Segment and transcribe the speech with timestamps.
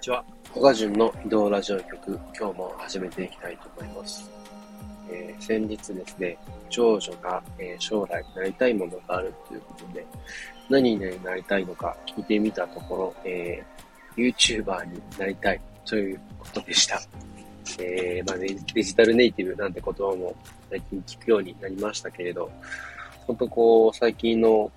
[0.00, 0.24] ちは。
[0.54, 4.30] 小賀順の移動ラジオ局、今日も始めていきたいと思います。
[5.12, 6.38] えー、先日ですね、
[6.70, 10.04] 長女が、えー、将来なりたいものがあるということで、
[10.70, 17.00] 何になりたいのか聞いてみたところ、えー、YouTuber になりたいということでした。
[17.78, 20.34] えー、まあね、デジタルネイティブなんて言葉も
[20.70, 22.50] 最近聞くようになりましたけれど、
[23.26, 24.72] 本当こう、最近の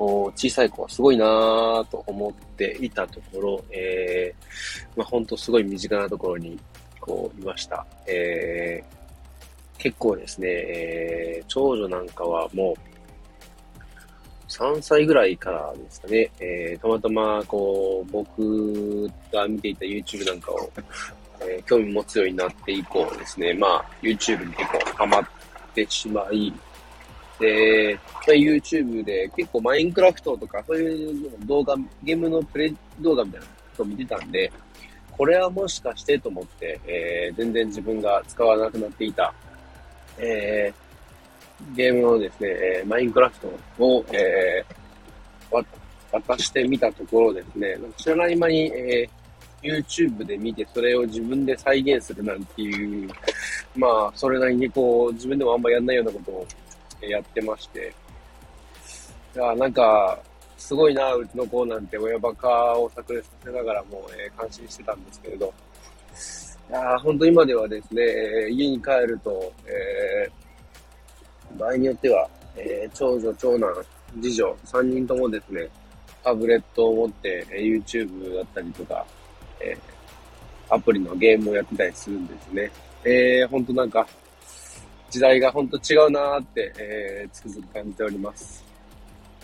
[0.00, 6.58] こう、小さい子はすごいなぁと思っていたところ、えー、まあ、ほんとすごい身近なところに、
[6.98, 7.86] こう、いました。
[8.06, 20.72] えー、結構ですね、えー、長女なんかはもう、3歳ぐらいからですかね、えー、たまたま、こう、僕が見ていた YouTube なんかを、
[21.42, 25.24] えー、興味持つようになって以降ですね、まあ、YouTube に結構ハマっ
[25.74, 26.50] てしまい、
[27.40, 34.52] で、YouTube で結構マインクラフトとかそういう動画、ゲームのプレイ動画みたいなことを見てたんで、
[35.10, 39.34] これはもしかしてと思って、えー、全然自分が使わなくなっていた、
[40.18, 43.48] えー、ゲームのですね、えー、マインクラフト
[43.84, 45.64] を、えー、
[46.12, 53.10] 渡してみたところですね、知らない間に、えー、YouTube で見てそれを自分で再現するなんていう、
[53.76, 56.46] まあ、それなりにこう、自分でもあんまやんないようなことを
[57.08, 57.92] やってまして、
[59.34, 60.18] いや、なんか、
[60.60, 65.52] すごいな、うちの子なんて親バカを炸裂させながらも、えー、感心してたんですけれど、
[66.68, 68.02] いや本当今ではですね、
[68.50, 73.84] 家に帰ると、えー、場合によっては、えー、長女、長男、
[74.20, 75.68] 次女、3人ともですね、
[76.22, 79.04] タブレットを持って、えー、YouTube だったりとか、
[79.60, 82.70] えー、アプリのゲームをやってたりするんですね。
[83.04, 84.06] えー、ほんとなんか、
[85.10, 88.64] 時代がほんと違うなーって、えー、つくづく感じております。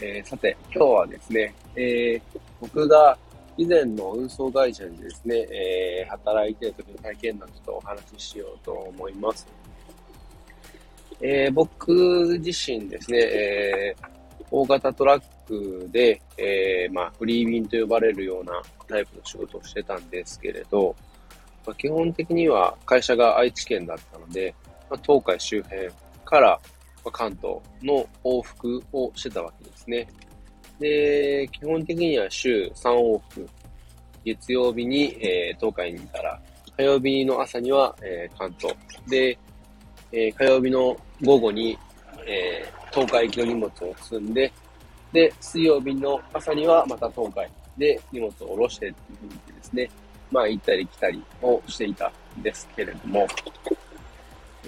[0.00, 3.18] えー、さて、今日はですね、えー、僕が
[3.56, 9.46] 以前の運送会社にですね、えー、働いてる時の体験談ちょっとお話ししようと思います。
[11.20, 14.06] えー、僕自身ですね、えー、
[14.50, 20.94] 大型トラックで、えー、まあ、フリー便と呼ばれるようなタイプの仕事をしてたんですけれど、
[21.66, 24.54] まあ、基本的には会社が愛知県だったので、
[24.90, 25.88] ま、東海周辺
[26.24, 26.60] から、
[27.12, 30.08] 関東の往復をしてたわけですね。
[30.80, 33.48] で、基本的には週3往復。
[34.24, 36.40] 月曜日に、えー、東海にいたら、
[36.76, 38.74] 火曜日の朝には、えー、関東。
[39.06, 39.38] で、
[40.10, 41.78] えー、火曜日の午後に、
[42.26, 44.52] え、東海行きの荷物を積んで、
[45.12, 47.48] で、水曜日の朝にはまた東海
[47.78, 49.90] で荷物を下ろしてっていうふうにですね、
[50.30, 53.26] まあ行ったり来たりをしていたんですけれども、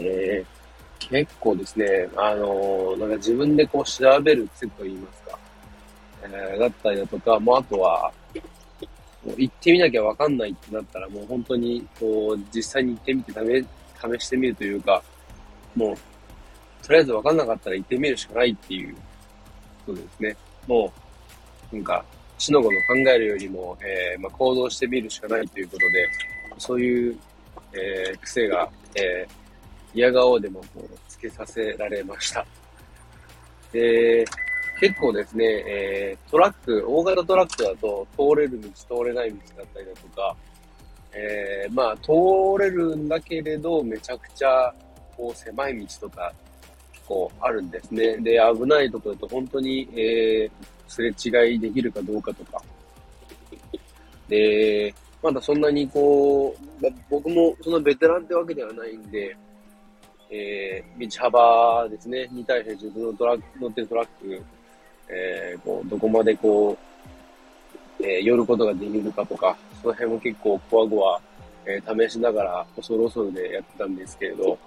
[0.00, 5.38] えー、結構ですね、あの、なんか自分でこう調べる癖と言いますか、
[6.22, 8.12] えー、だったりだとか、もうあとは、
[9.36, 15.02] 行ってみなきゃわかんないってなったら、もう本当に、こう、実際に行ってみて試、試してみるというか、
[15.74, 18.94] もう、とりあえずわかんなかったら行ってみるしかないっていう
[19.86, 20.36] ことですね。
[20.66, 20.92] も
[21.72, 22.04] う、なんか、
[22.38, 26.08] 死の子の考えるよりも、えー、まあ、行動してみるしかないということで、
[26.58, 27.18] そういう、
[27.72, 29.37] えー、癖が、えー、
[29.94, 32.44] 嫌顔でもこうつけさせられました。
[33.72, 34.24] で、
[34.80, 40.36] 結構ですね、えー、トラック、大型トラックだと通れる道、通れない道だったりだとか、
[41.12, 42.12] えー、まあ、通
[42.62, 44.72] れるんだけれど、めちゃくちゃ、
[45.16, 46.32] こう、狭い道とか、
[47.06, 48.18] こう、あるんですね。
[48.18, 50.50] で、危ないところだと本当に、えー、
[50.86, 52.62] すれ違いできるかどうかとか。
[54.28, 59.36] で、まだそんなにこう、僕もそのベテランってわけではないんで、
[60.30, 64.42] えー、道幅ですね、に対して自分のトラック、乗ってるトラック、
[65.08, 66.76] えー、こう、どこまでこ
[68.00, 71.20] う、えー、寄ることができるかとか、その辺も結構こわごわ、
[71.66, 74.58] えー、試しながら恐る恐るでやってたんですけれど、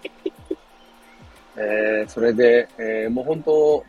[1.57, 3.85] えー、それで、えー、もう本当、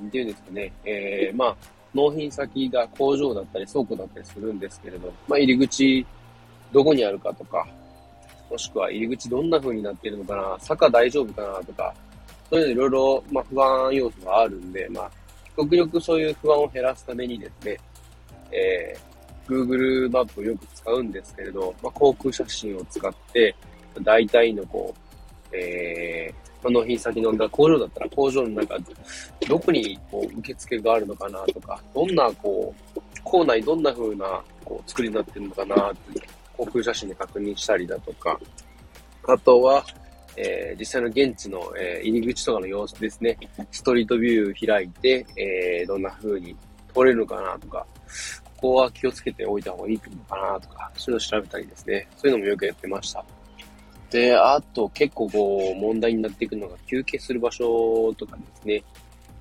[0.00, 1.56] なんていうんですかね、えー、まあ、
[1.94, 6.04] 納品先が工場だったり倉庫だったりするんですけれど、まあ、入り口、
[6.72, 7.66] どこにあるかとか、
[8.50, 11.94] もしくは入り口どんな風になっているのかな、坂大丈夫かなとか、
[12.50, 15.10] そういうのいろいろ、まあ、不安要素があるんで、まあ、
[15.56, 17.78] 極力そういう不安を減らすためにですね、
[18.52, 23.54] えー、Google マップをよく使うんですけれど、まあ、航空写真を使って、
[24.02, 24.94] 大体のこ
[25.52, 28.76] う、えー、納品先の工場だったら工場の中、
[29.48, 36.20] どこにこう受付があるのかなとか、どんなこう、校内どんな風なこう作りになってるのかなって
[36.56, 38.38] 航空写真で確認したりだとか、
[39.26, 39.84] あとは、
[40.36, 43.38] えー、実際の現地の、えー、入り口とかの様子ですね。
[43.70, 46.56] ストリートビュー開いて、えー、どんな風に
[46.92, 47.86] 通れるのかなとか、
[48.44, 52.08] ここは気をつけておいた方がいいのかなとか、そういうのを調べたりですね。
[52.16, 53.24] そういうのもよくやってました。
[54.10, 58.84] で、あと結構こう問題になっていくのが休憩する場所とかですね。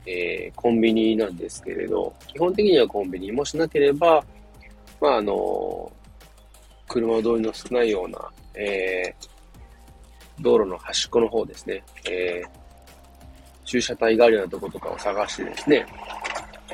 [0.06, 4.24] えー、コンビニなんですけれど、基本的にはコンビニもしなければ、
[5.00, 5.92] まああの、
[6.94, 8.20] 車通りの少ないような、
[8.54, 11.84] えー、道路の端っこの方ですね。
[12.08, 15.86] えー、駐車帯があるようなとことかを探してですね。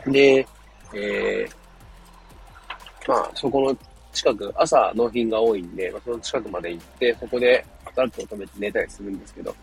[0.08, 0.46] で、
[0.94, 3.78] えー、まあ、そこの
[4.12, 7.66] 近く、朝納品が多いんで、まあ、その近くまで行って、そこで
[7.96, 9.56] トラックを止めて寝たりするんですけど、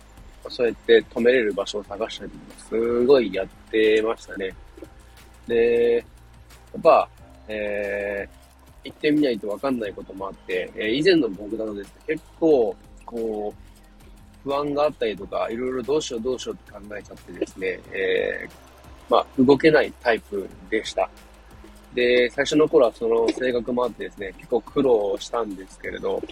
[0.48, 4.54] そうやって止めれる場所を探したりとか、すごいやってましたね。
[5.46, 6.02] で、や
[6.78, 7.08] っぱ、
[7.46, 8.45] えー、
[8.86, 12.74] 行ってみないとわかんないこともあって、えー、以前の僕だとですね、結構、
[13.04, 18.50] こう、不安があったりとか、いろいろどうしようどうしようって考えちゃってですね、えー、
[19.08, 21.08] まあ、動けないタイプでした。
[21.94, 26.22] で、最初の頃はその性格もあってですね、結構苦労したんですけれど、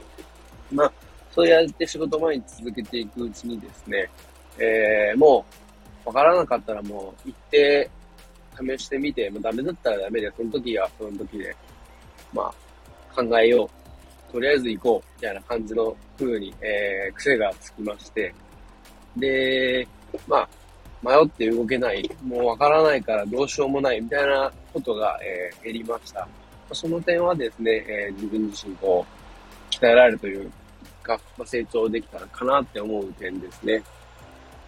[0.72, 0.92] まあ、
[1.32, 4.08] そうやって仕事前に続けていくうちにですね、
[4.58, 5.44] えー、も
[6.04, 7.90] う、わからなかったらもう、行って、
[8.56, 11.56] 試してみて、もうダメだったらダメで、その時はその時で、
[12.34, 12.52] ま
[13.14, 13.64] あ、考えよ
[14.28, 14.32] う。
[14.32, 15.08] とりあえず行こう。
[15.16, 18.34] みたいな感じの風に、えー、癖がつきまして、
[19.16, 19.86] で、
[20.26, 20.48] まあ、
[21.02, 26.26] 迷って動けない、もうわからないからどうしようもないみたいなことが、えー、減りました。
[26.72, 29.04] その点はですね、えー、自分自身こ
[29.70, 30.50] う、鍛えられるという
[31.02, 33.82] か、まあ、成長できたかなって思う点ですね。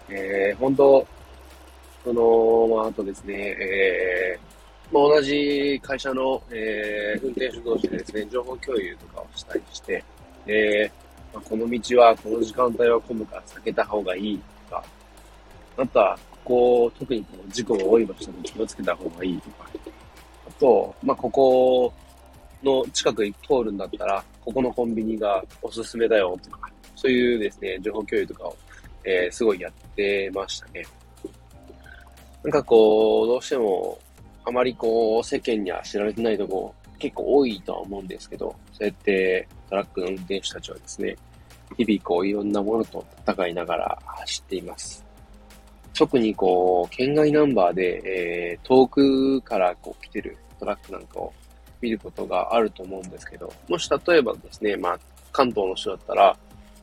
[0.08, 1.06] えー、本当、
[2.04, 4.45] その、まあ、あとですね、えー、
[4.92, 10.04] まあ、同じ会社の、えー、運転手同士でですね、情報共有とかをしたりして、
[10.46, 14.84] えー、まあ、この道は、この時間帯は混むから避けた方がいいとか、
[15.76, 19.68] あとは、ここ、特にこの事故が多い場所に気をつけた方がいいとか、
[20.48, 21.92] あと、まあ、ここ
[22.62, 28.56] の近くに通るんだったら、ここのコンビニがおすすめだよとか、そういうですね、情報共有とかを、
[29.04, 30.86] えー、すごいやってましたね。
[32.44, 33.98] なんかこう、どうしても、
[34.46, 41.16] あまりこう、世間には知られてないとこ結構多いとは思うんですけど、そうやってトラックの運転手たちはですね、
[41.76, 45.04] 日々こういろんなものと戦いながら走っています。
[45.94, 51.32] 特にこう、県外ナンバーで、えー、遠くからこう来てるトラックなんかを
[51.80, 54.98] 見ることがあると思うんですけど、もし例えばですね、まあ、
[55.32, 56.36] 関東の人だったら、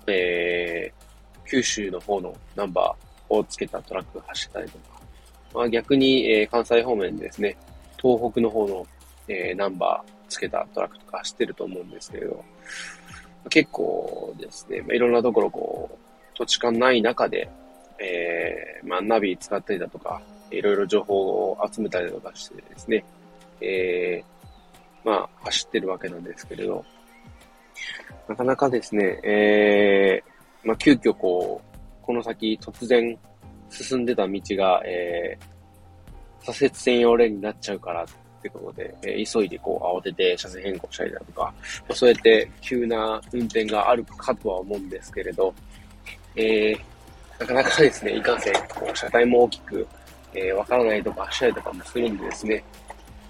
[0.07, 4.99] えー、九州の方のナンバーをつけたトラックが走ったりとか、
[5.53, 7.55] まあ、逆に、えー、関西方面ですね、
[8.01, 8.85] 東北の方の、
[9.27, 12.43] えー、ナンバーつけたトラックとか走ってると思うんですけれど、
[13.49, 15.97] 結構ですね、まあ、いろんなところこう、
[16.35, 17.49] 土地勘ない中で、
[17.99, 20.21] えー、まあ、ナビ使ったりだとか、
[20.51, 21.15] いろいろ情報
[21.51, 23.03] を集めたりとかしてですね、
[23.61, 26.83] えー、まあ、走ってるわけなんですけれど、
[28.27, 33.17] なかなかですね、えー、まあ、急遽こう、この先突然
[33.73, 38.07] 進んでた道が、えー、左折専用レーンになっちゃうからっ
[38.41, 41.53] てことで、えー、急いでこう慌てて車線変更したりだとか、
[41.87, 45.53] ま、そうやって急な運転があるかとは思うんですけれど、
[46.35, 49.87] えー、なかなかですね、いかんせん、こう車体も大きく、
[50.33, 52.63] えー、わからないとか走ったりとかもするんでですね、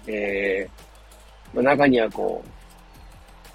[0.06, 2.42] えー、ま、中にはこ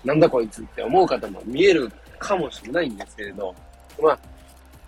[0.04, 3.54] う、なんだこいつって思う方も見えるかもしれないんですけれど、
[4.02, 4.20] まあ、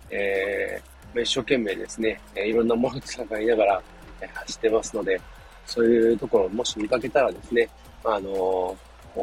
[0.09, 3.81] えー、一生懸命ですね、え、いろんなものを戦いながら、
[4.21, 5.19] え、走ってますので、
[5.65, 7.67] そういうところをもし見かけたらですね、
[8.03, 8.77] あのー、こ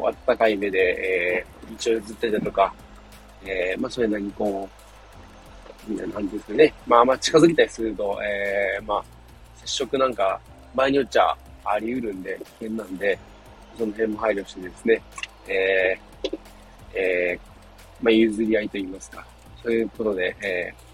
[0.04, 2.72] うあったかい目で、えー、道を譲ってたとか、
[3.44, 4.68] えー、まあ、それなりにこ
[5.88, 9.04] う、なんですかね、まあ、まあ、近づきたりすると、えー、まあ、
[9.56, 10.40] 接触なんか、
[10.74, 13.18] 場合によっちゃあり得るんで、危険なんで、
[13.76, 15.02] その辺も配慮してですね、
[15.46, 16.38] えー、
[16.94, 19.24] えー、まあ、譲り合いと言いますか、
[19.62, 20.87] そういうことで、えー、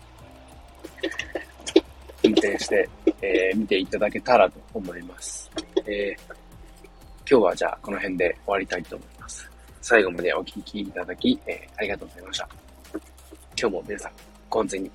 [2.22, 2.88] 運転して、
[3.20, 5.50] えー、見ていただけたらと思います。
[5.86, 6.34] えー、
[7.28, 9.50] 今日はじゃあこの辺で終わりたいと思います。
[9.80, 12.48] 最後までお聴きいただき、えー、ありがとうございました。
[13.60, 14.12] 今日も皆さん、
[14.48, 14.90] ご安全に。